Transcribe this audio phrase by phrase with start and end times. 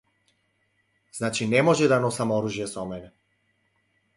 [1.17, 3.13] Значи не може да носам оружје со мене.